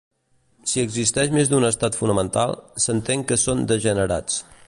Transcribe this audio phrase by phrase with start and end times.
[0.69, 2.55] Si existeix més d'un estat fonamental,
[2.87, 4.43] s'entén que són degenerats.